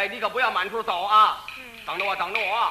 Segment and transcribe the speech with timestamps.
[0.00, 1.44] 哎，你可不要满处走啊！
[1.84, 2.70] 等着我，等着我。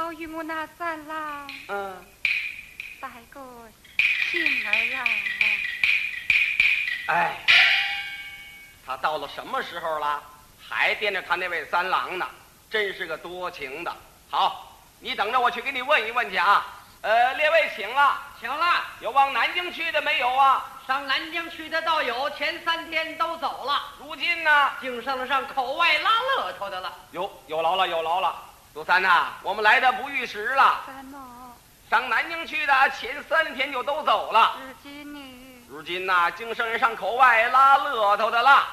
[0.00, 2.06] 好与我那三郎嗯，
[2.98, 3.38] 大个
[4.30, 5.04] 信儿啊！
[7.08, 7.36] 哎，
[8.86, 10.22] 他到了什么时候了，
[10.66, 12.26] 还惦着他那位三郎呢？
[12.70, 13.94] 真是个多情的。
[14.30, 16.66] 好，你等着，我去给你问一问去啊。
[17.02, 20.80] 呃，列位请了，请了，有往南京去的没有啊？
[20.86, 23.92] 上南京去的倒有，前三天都走了。
[23.98, 24.70] 如今呢？
[24.80, 26.90] 净剩了上口外拉乐头的了。
[27.10, 28.46] 有有劳了，有劳了。
[28.72, 30.82] 杜三呐，我们来的不遇时了。
[31.90, 34.56] 上南京去的前三天就都走了。
[34.64, 35.20] 如今呢？
[35.68, 38.68] 如今呐，净剩上口外拉乐头的啦。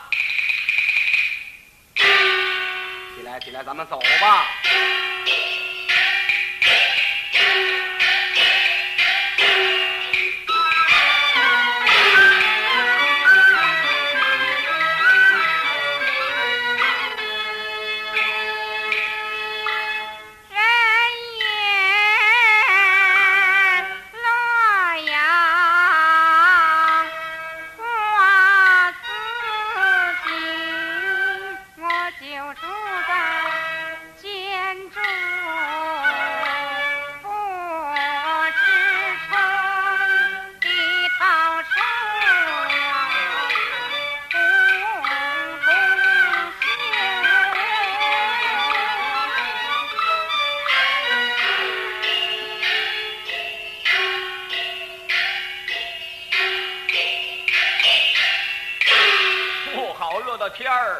[1.95, 4.45] 起来，起来，咱们走吧。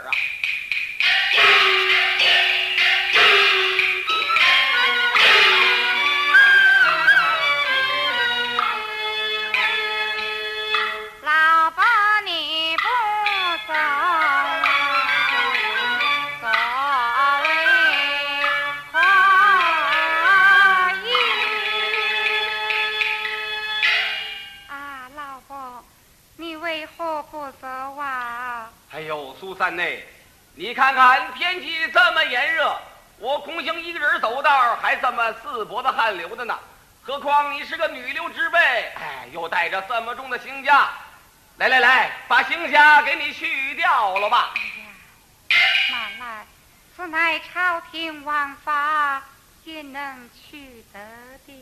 [0.06, 0.37] 啊！
[36.08, 36.58] 四脖子汗流的呢。
[37.04, 40.86] 何况你是个女流之辈，哎，又带着这么重的行枷。
[41.58, 44.54] 来来来，把行枷给你去掉了吧。
[44.56, 45.60] 哎呀，
[45.92, 46.46] 慢来，
[46.96, 49.22] 此乃朝廷王法，
[49.66, 51.00] 焉能去得
[51.46, 51.54] 的？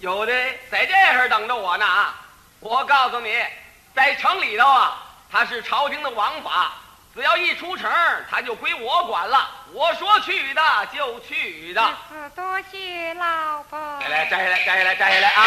[0.00, 0.32] 有的
[0.70, 2.14] 在这儿等着我呢啊！
[2.60, 3.42] 我告诉你，
[3.94, 6.72] 在城里头啊，他是朝廷的王法，
[7.14, 7.90] 只要一出城，
[8.30, 9.50] 他就归我管了。
[9.72, 10.62] 我说去的
[10.94, 11.94] 就去的。
[12.38, 13.76] 是多谢老婆。
[14.00, 15.44] 来来，摘下来，摘下来，摘下来啊！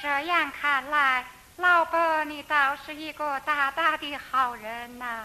[0.00, 1.24] 这样看来，
[1.56, 5.24] 老伯你倒是一个大大的好人呐、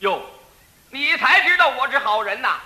[0.00, 0.20] 哟，
[0.90, 2.56] 你才知道我是好人呐！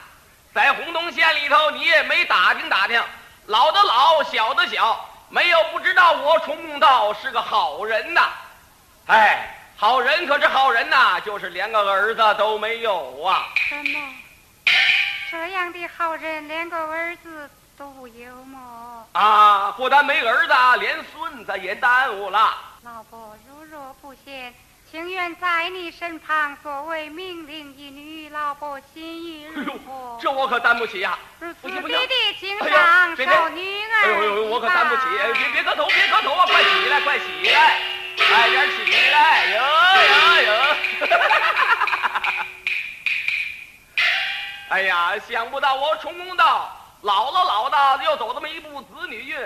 [0.55, 3.03] 在洪洞县里头，你也没打听打听，
[3.47, 8.31] 老的老，小的小，没有不知道我崇公道是个好人呐。
[9.07, 13.49] 哎，好人可是好人呐，就是连个儿子都没有啊。
[13.57, 14.15] 什么？
[15.29, 19.05] 这样的好人连个儿子都有吗？
[19.11, 22.55] 啊，不但没儿子，连孙子也耽误了。
[22.85, 24.55] 老婆如若不嫌，
[24.95, 30.17] 情愿在你身旁作为命令一女，老伯心意如何？
[30.23, 31.19] 这我可担不起呀！
[31.41, 35.03] 如此不行不弟行弟情哎长呦别别受女儿哎呦呦呦，我可担不起！
[35.21, 36.47] 哎别别磕头，别磕头啊！
[36.47, 37.81] 快起来，快起来，
[38.19, 39.47] 快点起来！
[39.57, 39.63] 哟
[40.05, 40.77] 哟哟！
[44.69, 46.71] 哎呀，想不到我崇公道
[47.01, 49.37] 老了老的，又走这么一步子女运，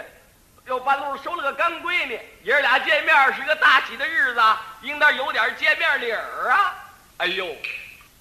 [0.69, 4.41] 又半路收了个干闺女，爷儿俩见面是个大喜的日子，
[4.83, 6.75] 应当有点见面礼儿啊！
[7.17, 7.57] 哎呦，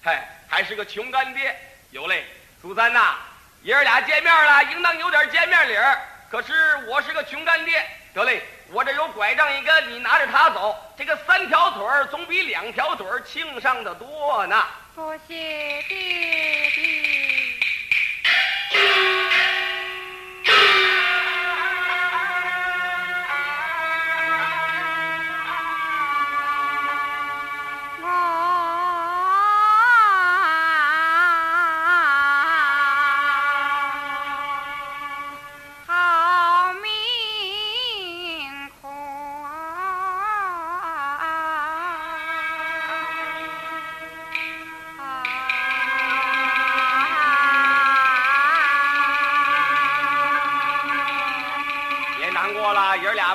[0.02, 1.54] 嗨，还是个穷干爹，
[1.90, 2.24] 有嘞，
[2.62, 3.16] 苏三呐，
[3.62, 6.00] 爷儿俩见面了，应当有点见面礼儿。
[6.30, 7.84] 可是我是个穷干爹，
[8.14, 14.64] 得嘞，我这有拐杖一根，你拿着它走，这个三条腿儿总比两条腿儿轻上的多呢。
[14.96, 16.88] 多谢爹爹。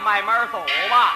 [0.03, 0.59] 慢慢走
[0.89, 1.15] 吧。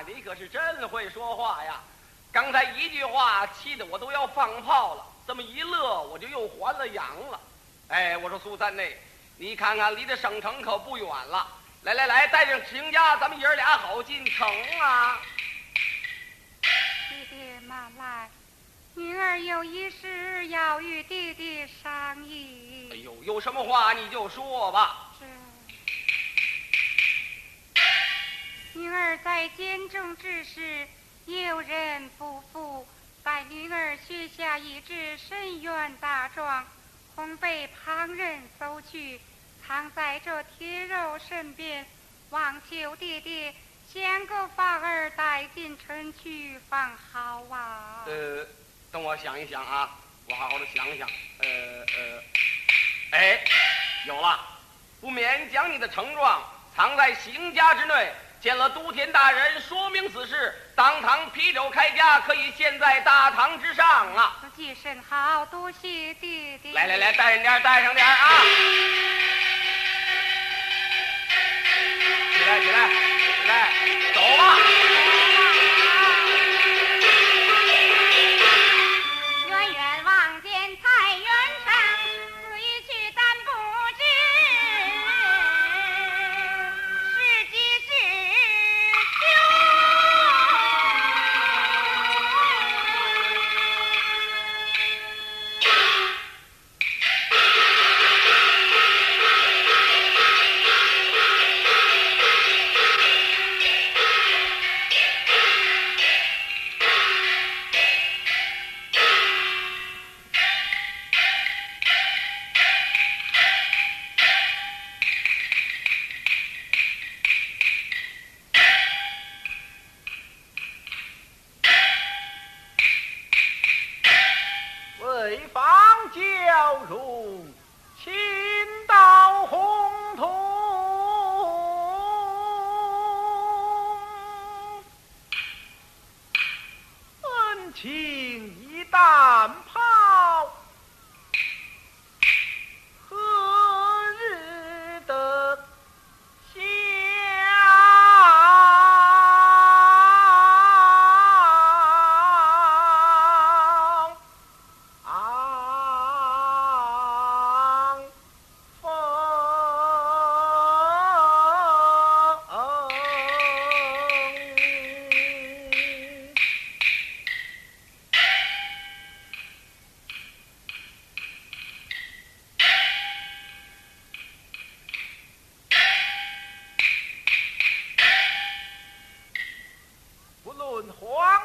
[0.00, 1.80] 你可是真会说话呀！
[2.32, 7.38] 刚才一句话气得我都要放炮了，这么一乐我就又还了阳了。
[7.88, 8.98] 哎，我说苏三内，
[9.36, 11.46] 你看看离这省城可不远了，
[11.82, 14.48] 来来来，带上邢家，咱们爷儿俩好进城
[14.80, 15.20] 啊！
[16.62, 18.30] 弟弟慢来，
[18.94, 22.88] 女儿有一事要与弟弟商议。
[22.92, 25.01] 哎呦，有什么话你就说吧。
[28.94, 30.86] 儿在监中之时，
[31.26, 32.86] 有人不服，
[33.24, 36.64] 在女儿许下一纸深冤大状，
[37.14, 39.20] 恐被旁人搜去，
[39.66, 41.86] 藏在这铁肉身边，
[42.30, 43.52] 望求弟弟
[43.92, 48.04] 想个法儿带进城去放好啊。
[48.06, 48.46] 呃，
[48.90, 49.90] 等我想一想啊，
[50.28, 51.08] 我好好的想一想。
[51.40, 52.22] 呃呃，
[53.12, 53.40] 哎，
[54.06, 54.40] 有了，
[55.00, 56.42] 不免将你的呈状
[56.74, 58.12] 藏在邢家之内。
[58.42, 64.36] 见了都天大人，说明此事，当堂批柳开家，可以献在大堂之上啊！
[64.42, 66.72] 自己甚好，多谢爹爹。
[66.72, 68.42] 来来来，带上点，带上点啊！
[72.36, 73.72] 起来，起来，起来，
[74.12, 74.20] 走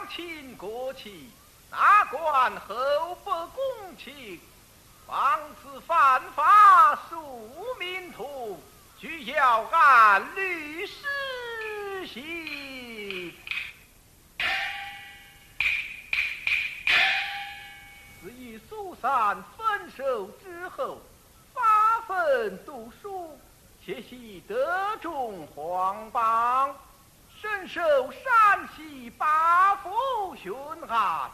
[0.10, 1.30] 亲国戚，
[1.70, 4.40] 哪管厚不公卿，
[5.06, 8.62] 放此犯法庶民徒，
[8.98, 13.34] 俱要按律施行。
[18.22, 21.02] 自与苏三分手之后，
[21.54, 23.40] 发奋读书，
[23.86, 26.76] 学习德中皇榜，
[27.40, 30.52] 身受山西八府巡
[30.88, 31.30] 按。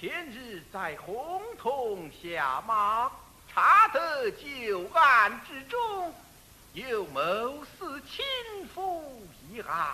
[0.00, 3.10] 前日在洪洞下马，
[3.52, 6.14] 查得旧案之中
[6.72, 8.24] 有谋私亲
[8.74, 9.86] 夫一案，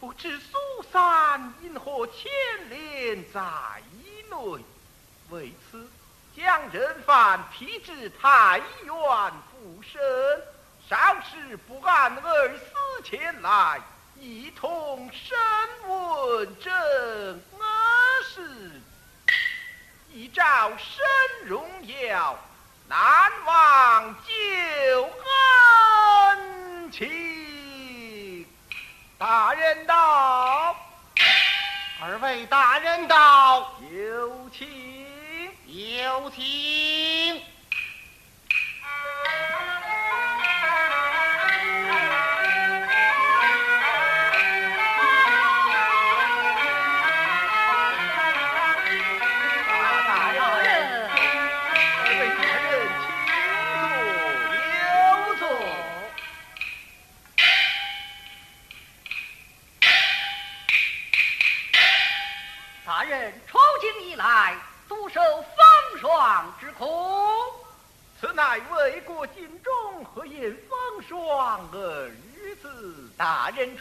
[0.00, 0.56] 不知苏
[0.90, 2.32] 三因何牵
[2.70, 3.42] 连在
[4.30, 4.64] 内？
[5.28, 5.86] 为此，
[6.34, 10.00] 将人犯批至太原复审，
[10.88, 13.80] 稍时不按而死前来，
[14.20, 15.36] 一同审
[15.88, 16.72] 问正
[18.24, 18.82] 事。
[20.12, 21.04] 一朝生
[21.44, 22.38] 荣耀，
[22.88, 24.32] 难忘旧
[26.32, 28.46] 恩情。
[29.18, 30.74] 大人到，
[32.00, 34.66] 二位大人到，有请。
[35.66, 37.42] 有请。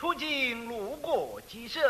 [0.05, 1.81] 出京，路过几省？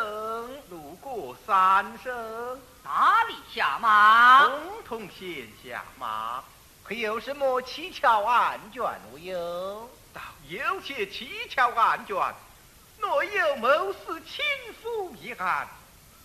[0.70, 2.62] 路过三省。
[2.82, 4.46] 哪里下马？
[4.46, 6.42] 统统县下马，
[6.82, 9.90] 可有什么蹊跷案卷无有？
[10.14, 12.34] 倒有些蹊跷案卷，
[13.00, 14.46] 若有谋私亲
[14.82, 15.68] 夫一案，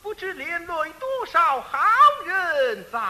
[0.00, 1.81] 不知连累多少好
[2.24, 3.00] 人在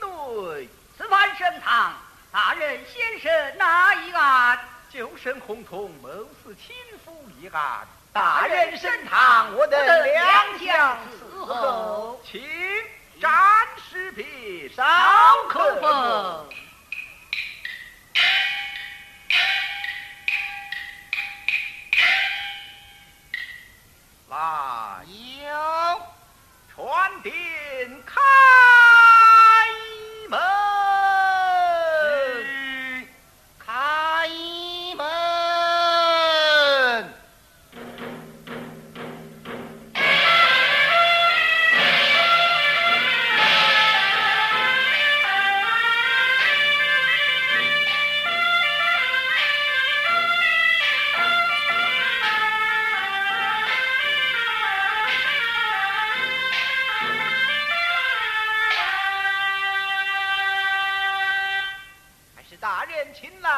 [0.00, 0.68] 内。
[0.96, 1.94] 此番升堂，
[2.30, 4.68] 大人先生哪一案？
[4.88, 6.08] 就审洪洞谋
[6.44, 10.98] 私亲夫一案，大人升堂我等两两相
[11.30, 12.42] 伺候，请
[13.20, 13.30] 展
[13.90, 14.84] 示品，少
[15.48, 16.48] 口风。
[24.30, 25.04] 来，
[25.42, 26.00] 有。
[26.74, 27.32] 传殿
[28.06, 28.18] 开
[30.30, 30.40] 门。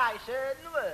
[0.05, 0.35] 来审
[0.71, 0.85] 问，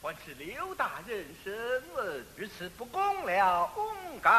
[0.00, 1.52] 还是刘大人审
[1.94, 3.84] 问，如此不公了，公
[4.22, 4.30] 该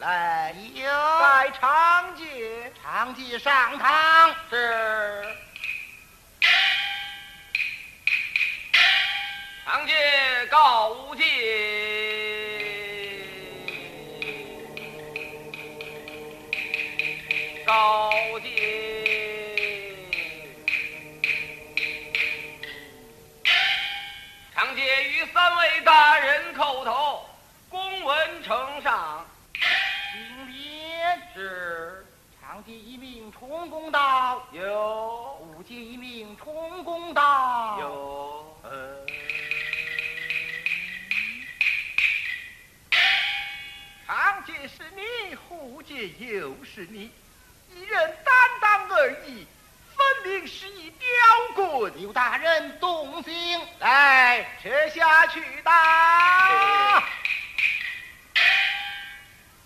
[0.00, 0.84] 来有。
[1.20, 2.72] 拜长介。
[2.82, 4.34] 长记上堂。
[4.50, 5.36] 是。
[9.64, 11.77] 长街告无界。
[25.38, 27.24] 三位大人叩头，
[27.70, 29.24] 公文呈上。
[29.54, 31.16] 请别。
[31.32, 32.04] 是。
[32.40, 35.38] 长记一命充公道，有。
[35.40, 37.78] 五记一命充公道。
[37.78, 38.58] 有。
[38.64, 39.06] 呃，
[44.08, 47.12] 长姐是你，护姐又是你，
[47.72, 49.46] 一人担当而已，
[50.24, 51.08] 明是一刁
[51.54, 51.92] 棍。
[51.96, 53.60] 刘大人动刑。
[53.78, 57.02] 来，撤下去打。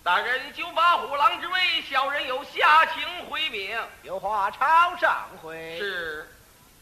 [0.05, 3.79] 大人就把虎狼之威，小人有下情回禀。
[4.03, 5.79] 有话朝上回。
[5.79, 6.29] 是，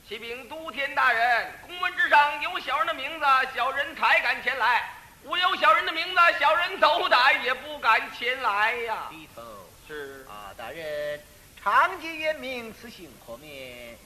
[0.09, 4.81] 启禀都天大人，公文之上有小人的名字，小人才敢前来；
[5.23, 9.09] 无有小人的名字，小人斗胆也不敢前来呀。
[9.11, 9.43] 低头。
[9.87, 11.23] 是，啊，大人，
[11.63, 13.51] 长街原名，此行何名？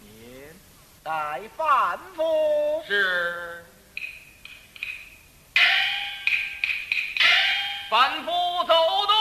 [0.01, 0.43] 名
[1.05, 2.83] 戴范夫。
[2.87, 3.65] 是。
[7.89, 8.33] 反复
[8.65, 8.75] 走
[9.07, 9.15] 动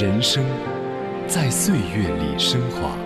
[0.00, 0.42] 人生
[1.28, 2.96] 在岁月里升华。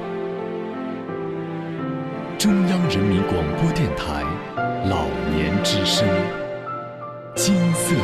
[2.38, 4.22] 中央人民广播电台
[4.88, 6.08] 老年之声
[7.34, 7.96] 金色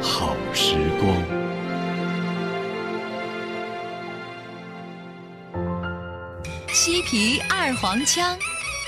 [0.00, 1.14] 好时光。
[6.72, 8.38] 西皮二黄腔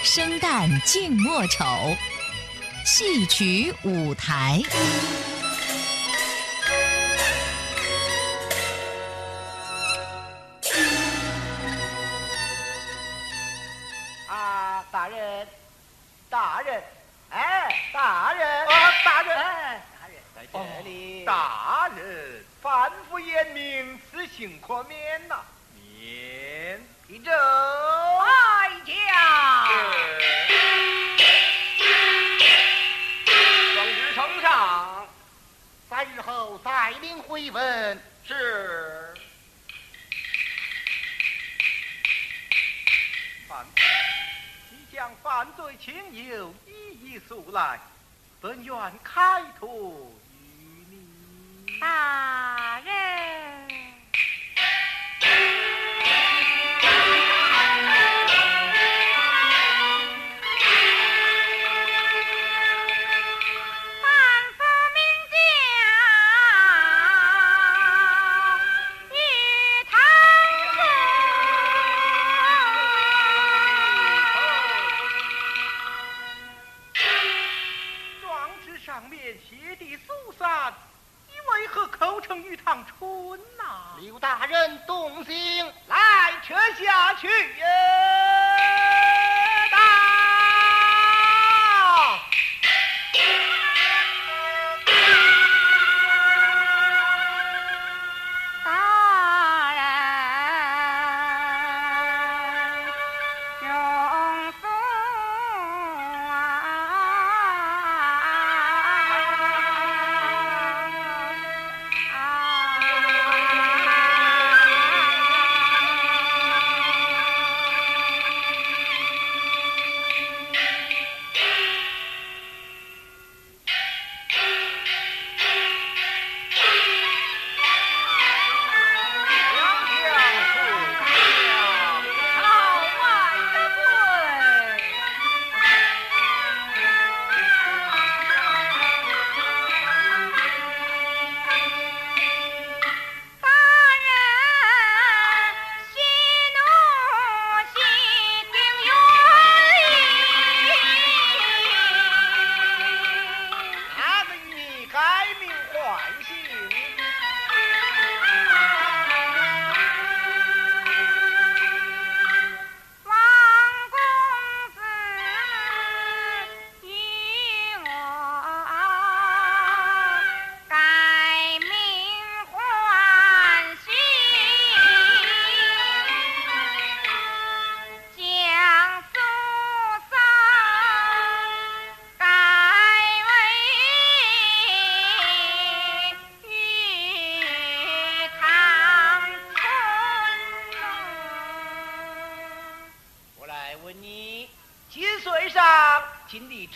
[0.02, 1.62] 生旦净末丑
[2.86, 4.62] 戏曲舞台。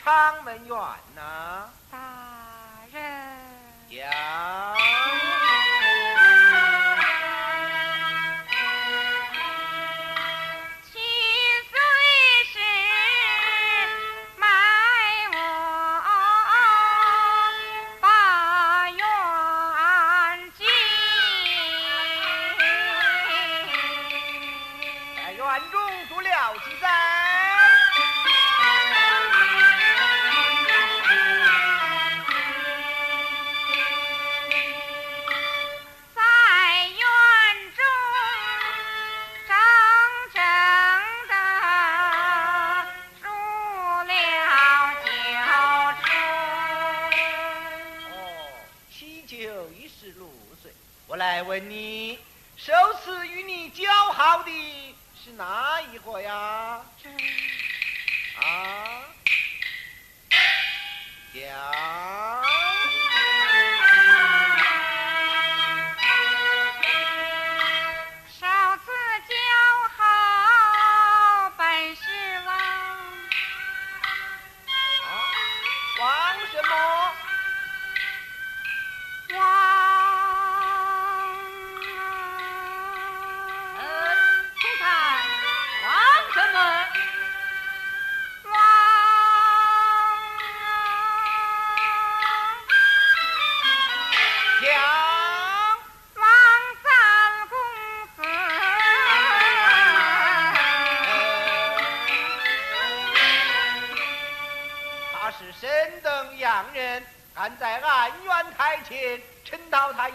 [0.05, 0.77] 长门院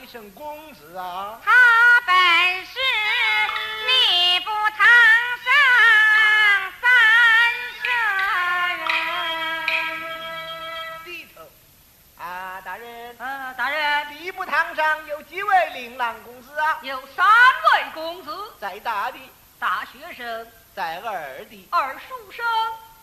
[0.01, 1.39] 一声公子啊！
[1.43, 1.51] 他
[2.05, 2.15] 本
[2.65, 2.79] 是
[3.85, 4.87] 吏部堂
[5.43, 5.51] 上
[6.81, 6.87] 三
[7.75, 7.83] 舍
[8.77, 8.87] 人。
[11.03, 11.41] 低头。
[12.17, 13.15] 啊，大人。
[13.19, 14.07] 啊，大人。
[14.13, 16.79] 吏部堂上有几位琳琅公子啊？
[16.81, 18.31] 有三位公子。
[18.59, 19.17] 在大的，
[19.59, 22.45] 大学生；在二的，二书生；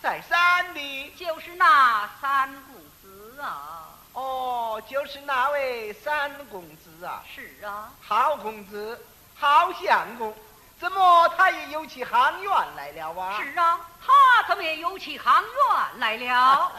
[0.01, 3.83] 在三的，就是那三公子啊。
[4.13, 7.23] 哦，就是那位三公子啊！
[7.37, 8.99] 是啊，好公子，
[9.38, 10.35] 好相公，
[10.81, 13.42] 怎么他也有起行院来了啊？
[13.42, 16.72] 是啊，他怎么也有起行院来了？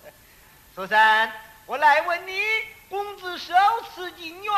[0.74, 1.30] 苏三，
[1.66, 2.40] 我来问你，
[2.88, 3.52] 公子首
[3.94, 4.52] 次进院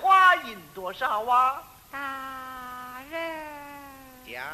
[0.00, 1.60] 花银多少啊？
[1.90, 3.36] 大人，
[4.24, 4.44] 讲。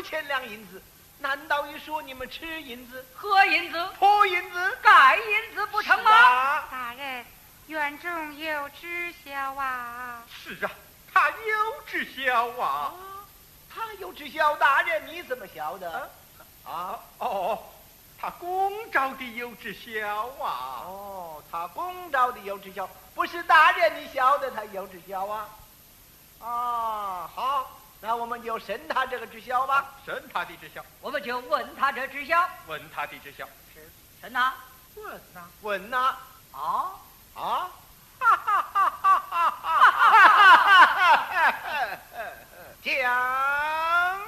[0.00, 0.80] 千两银子，
[1.18, 3.88] 难道一说你们吃银子、喝银子？
[3.98, 4.78] 破银子？
[4.82, 6.10] 盖银子不成吗？
[6.10, 7.24] 啊，大人，
[7.66, 10.22] 院中有知晓啊。
[10.28, 10.70] 是啊，
[11.12, 12.94] 他有知晓啊。
[13.74, 16.10] 他有知晓，大人你怎么晓得？
[16.64, 17.58] 啊哦，
[18.20, 20.84] 他公招的有知晓啊。
[20.84, 25.48] 哦，他公招的有知晓，不是大人你晓得他有知晓啊？
[26.40, 27.70] 啊，好，
[28.02, 29.92] 那我们就审他这个知晓吧。
[30.04, 32.46] 审他的知晓，我们就问他这知晓。
[32.66, 33.48] 问他的知晓。
[34.20, 34.52] 审他？
[34.94, 35.98] 问他、问他，
[36.52, 36.92] 啊？
[37.34, 37.70] 啊，
[38.18, 39.92] 哈哈哈哈哈哈
[42.82, 44.20] 讲，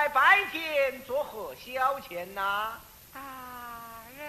[0.00, 2.72] 在白天做何消遣呐、
[3.12, 3.20] 大
[4.16, 4.26] 人。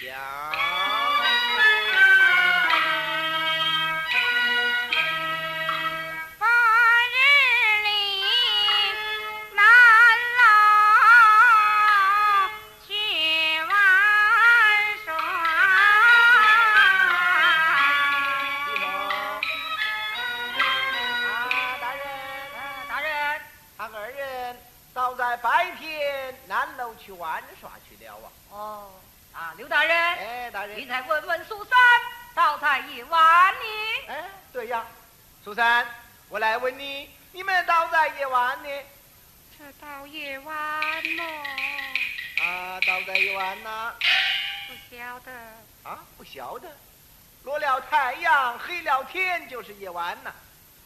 [0.00, 1.07] 讲。
[25.38, 28.28] 白天南楼去玩耍去了啊！
[28.50, 28.90] 哦，
[29.32, 31.78] 啊，刘大人，哎，大人，你再问问苏三，
[32.34, 34.06] 倒在夜晚里。
[34.08, 34.84] 哎，对呀，
[35.44, 35.86] 苏三，
[36.28, 38.68] 我来问你，你们倒在夜晚呢？
[39.58, 40.56] 这到夜晚
[41.16, 41.22] 么？
[42.44, 43.94] 啊，倒在夜晚呐？
[44.68, 45.32] 不晓得。
[45.84, 46.68] 啊，不晓得。
[47.44, 50.32] 落了太阳，黑了天，就是夜晚呐。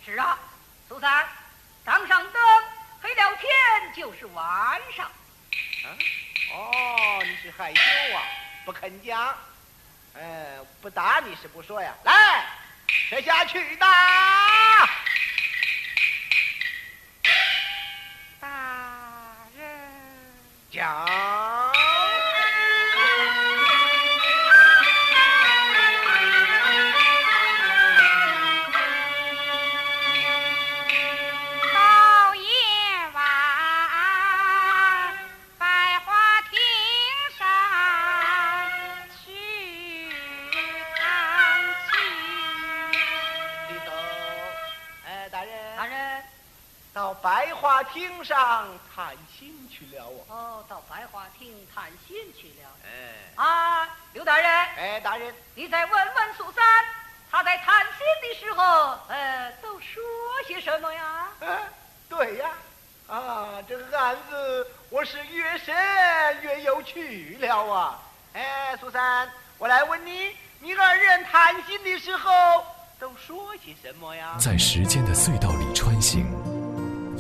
[0.04, 0.38] 是啊，
[0.88, 1.26] 苏三，
[1.84, 2.42] 当上灯，
[3.02, 5.04] 黑了天就是晚上。
[5.06, 5.86] 啊，
[6.54, 7.80] 哦，你是害羞
[8.16, 8.22] 啊，
[8.64, 9.36] 不肯讲。
[10.14, 11.92] 呃，不打你是不说呀？
[12.04, 12.46] 来，
[13.10, 14.86] 这下去打。
[18.38, 19.66] 大人。
[20.70, 21.06] 讲。
[47.22, 50.34] 到百花厅上谈心去了啊。
[50.34, 52.68] 哦，到百花厅谈心去了。
[52.84, 56.64] 哎，啊，刘大人，哎，大人，你再问问苏三，
[57.30, 57.98] 他在谈心
[58.28, 60.02] 的时候，呃，都说
[60.48, 61.28] 些什么呀？
[61.40, 61.58] 哎，
[62.08, 62.50] 对呀，
[63.06, 65.72] 啊，这个案子我是越审
[66.42, 68.02] 越有趣了啊。
[68.32, 72.66] 哎，苏三，我来问你，你二人谈心的时候
[72.98, 74.36] 都说些什么呀？
[74.40, 76.26] 在时间的隧道里穿行，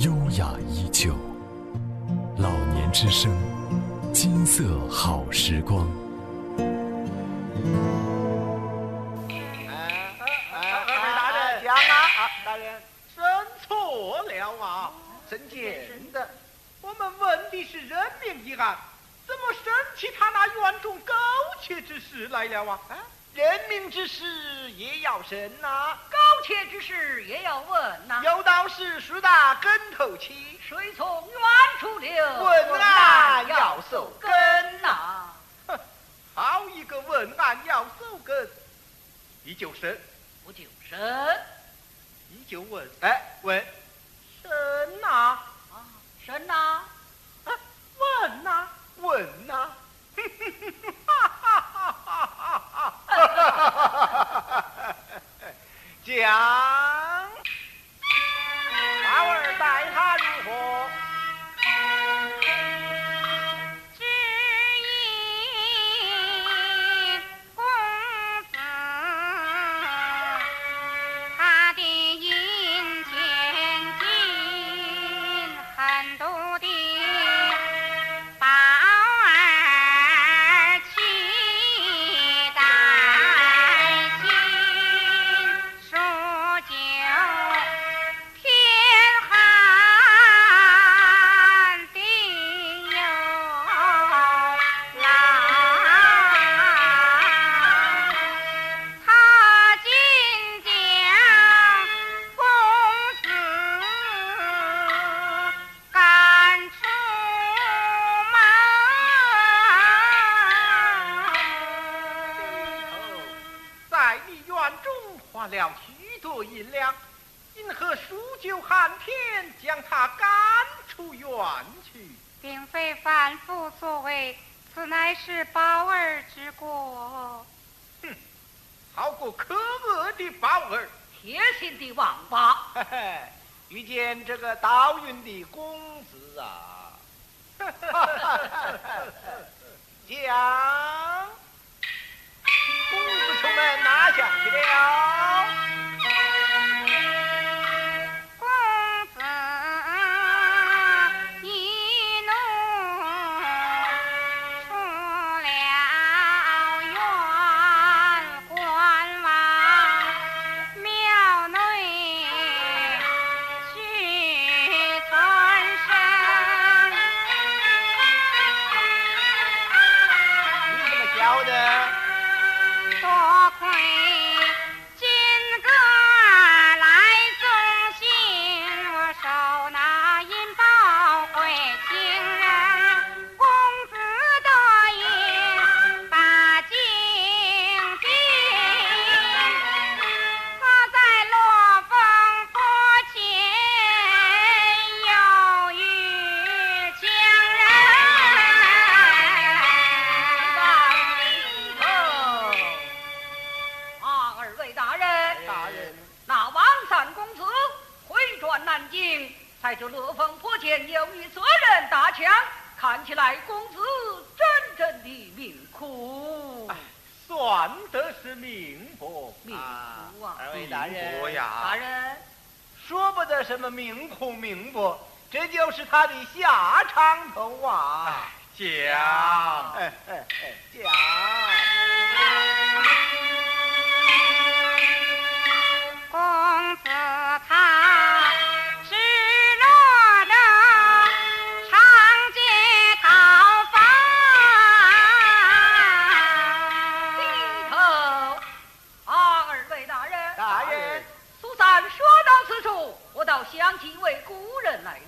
[0.02, 1.14] 优雅依旧。
[2.38, 3.30] 老年之声，
[4.12, 5.88] 金色好时光。
[9.28, 9.78] 哎
[10.50, 12.82] 哎哎大人讲啊啊，大人，
[13.14, 13.22] 审
[13.64, 14.90] 错了啊！
[15.30, 16.28] 真见的。
[16.80, 18.76] 我们问的是人命一案，
[19.24, 21.14] 怎么审起他那园中苟
[21.60, 22.80] 且之事来了啊？
[22.88, 22.98] 啊，
[23.34, 24.24] 人民之事
[24.72, 31.40] 也要审呐、苟且之事也要问呐、有道是树大根头起，水从远
[31.80, 32.14] 处流，
[32.44, 35.32] 问案要要守根呐、
[35.66, 35.80] 哼，
[36.34, 38.50] 好一个问案要守根，
[39.44, 39.98] 你就审，
[40.44, 41.46] 我就审
[42.28, 43.64] 你就问，哎，问，
[44.42, 45.40] 审呐、啊，
[46.26, 47.52] 审呐、啊，
[47.96, 48.68] 问呐、
[48.98, 49.70] 问呐、
[56.04, 57.31] 讲，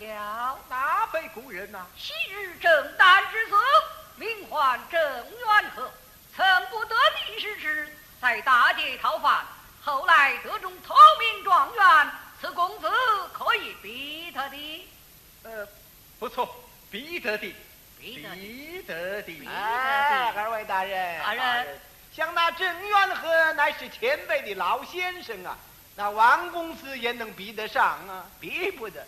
[0.07, 0.59] 了。
[0.68, 3.57] 哪位故人呐、昔日正旦之子，
[4.16, 5.90] 名唤郑元和，
[6.36, 6.94] 曾不得
[7.26, 9.44] 第十之，在大街讨饭，
[9.82, 12.90] 后来得中头名状元，此公子
[13.32, 14.88] 可以比他的。
[15.44, 15.66] 呃，
[16.18, 16.48] 不错，
[16.90, 17.55] 必得的，
[17.98, 19.50] 必得的必得的。
[19.50, 21.80] 哎，二位大人，大人
[22.14, 25.57] 像那郑元和乃是前辈的老先生啊，
[25.96, 28.24] 那王公子也能比得上啊？
[28.40, 29.07] 比不得，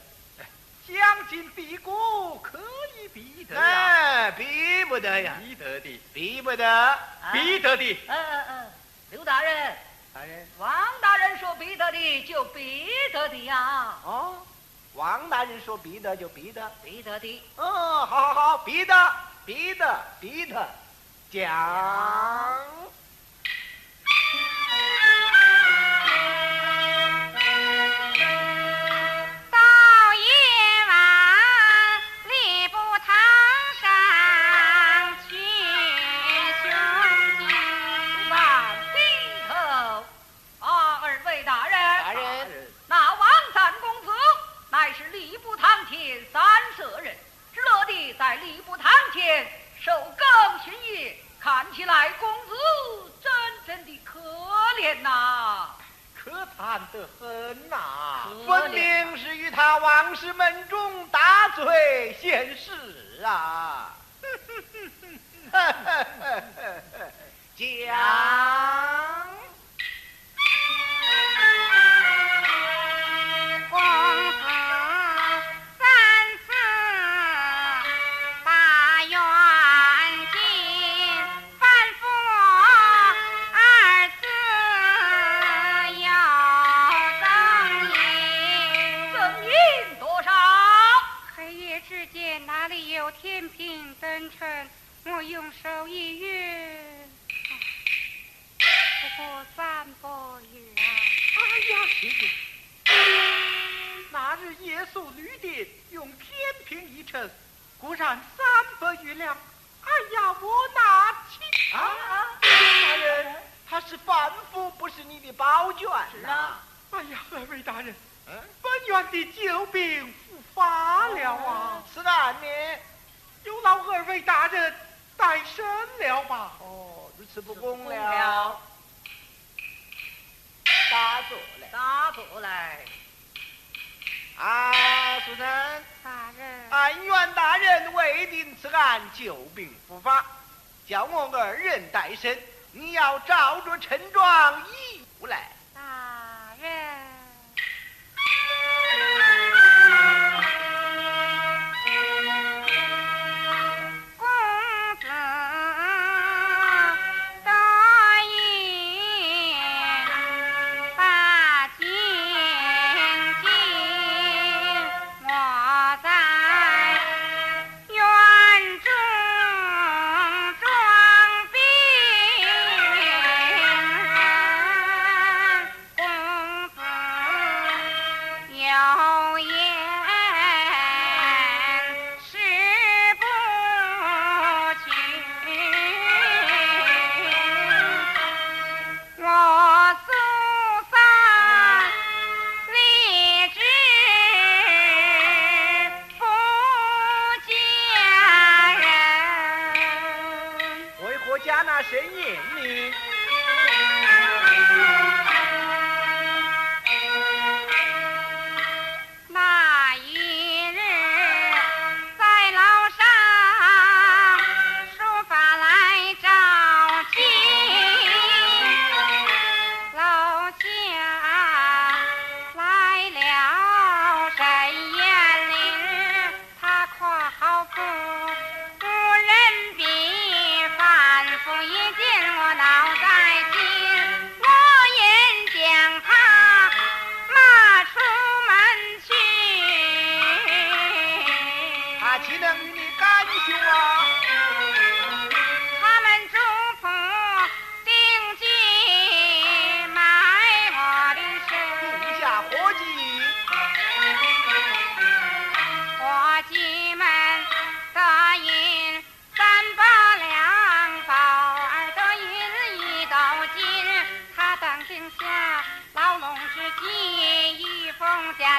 [0.87, 2.59] 将进必过，可
[2.97, 6.99] 以比得呀，哎，比不得呀，比得的，比不得。
[7.32, 7.93] 比得的。
[8.07, 8.70] 嗯嗯嗯，
[9.11, 9.76] 刘大人，
[10.14, 10.70] 大人，王
[11.01, 14.37] 大人说比得的就比得的呀，哦，
[14.95, 17.43] 王大人说比得就比得，比得的。
[17.57, 19.12] 哦，好好好，比得，
[19.45, 20.68] 比得，比得，
[21.32, 22.61] 讲。
[45.89, 46.43] 前三
[46.76, 47.16] 舍人，
[47.55, 49.47] 只乐地在吏部堂前
[49.80, 52.53] 受更巡夜，看起来公子
[53.22, 53.32] 真
[53.66, 54.20] 正的可
[54.80, 55.70] 怜呐、
[56.14, 57.78] 可叹得很呐、
[58.24, 63.95] 可分明是与他王氏门中大罪现世啊！
[67.57, 69.36] 讲。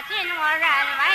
[0.07, 1.06] 进去我就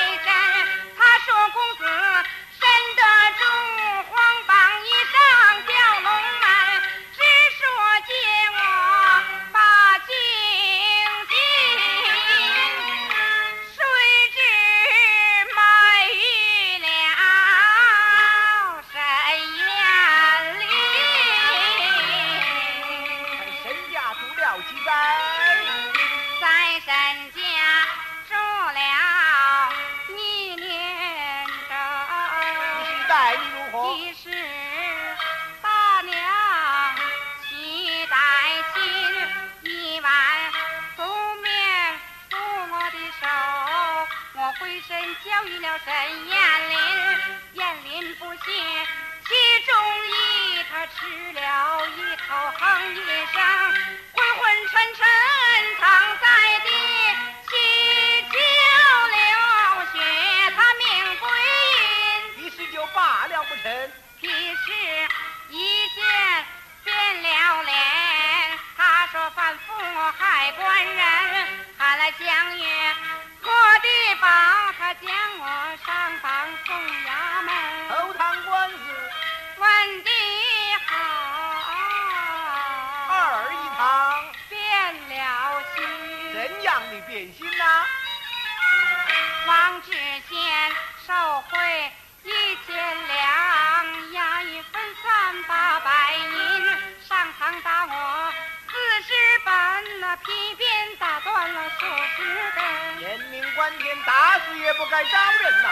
[100.33, 102.24] 一边打断了树枝
[102.55, 102.64] 根
[103.01, 105.68] 人命关天打死也不该招人呐。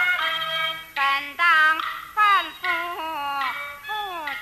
[0.94, 1.46] 本当
[2.14, 2.68] 犯妇
[3.86, 3.92] 不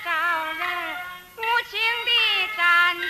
[0.03, 1.09] 招人。
[1.37, 2.11] 无情的
[2.57, 3.03] 斩子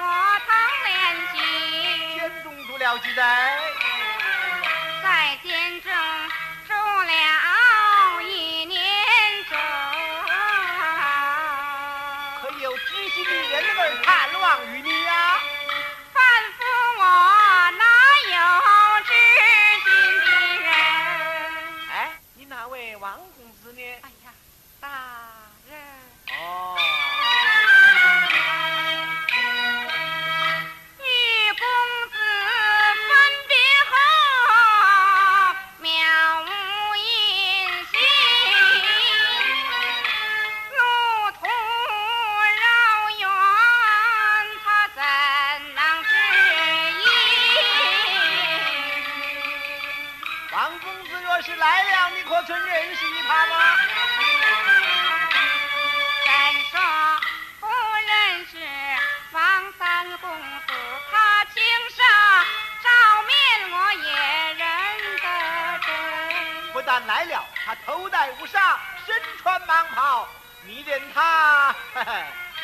[0.00, 0.02] 我
[0.46, 0.50] 疼
[0.86, 0.88] 怜
[1.32, 2.18] 惜。
[2.18, 3.58] 先中毒了记载
[67.98, 70.28] 头戴乌纱，身穿蟒袍，
[70.64, 71.74] 你认他，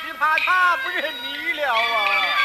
[0.01, 2.44] 只怕他不认你了啊！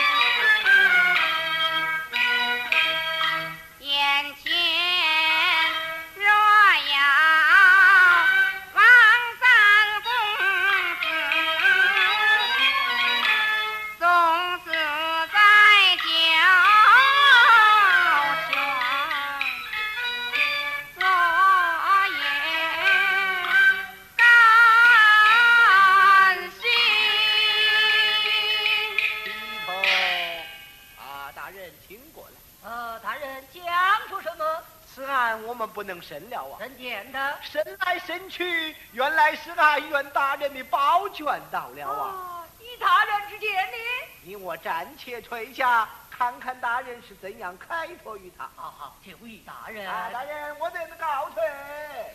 [35.90, 36.60] 能神了啊！
[36.60, 37.40] 神见的？
[37.42, 42.06] 神来神去，原来是那袁大人的宝卷到了啊！
[42.06, 43.78] 啊，以大人之见呢？
[44.22, 48.48] 你我暂且退下，看看大人是怎样开脱于他。
[48.56, 49.90] 好好，这位大人。
[49.90, 51.42] 啊，大人，我等告退，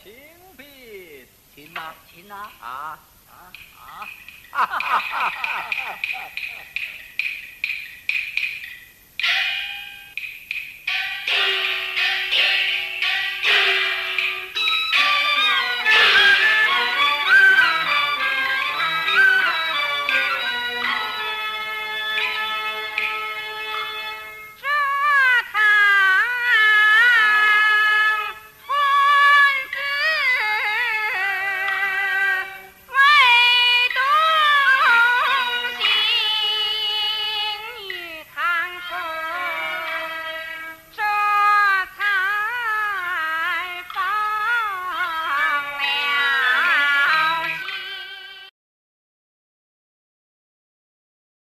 [0.04, 0.14] 请
[0.56, 2.96] 禀，请呐，亲呐，啊
[3.28, 3.50] 啊
[3.82, 4.08] 啊！